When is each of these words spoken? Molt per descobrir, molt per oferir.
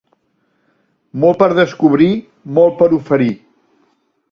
Molt 1.25 1.39
per 1.43 1.51
descobrir, 1.59 2.09
molt 2.59 2.81
per 2.83 2.91
oferir. 3.01 3.31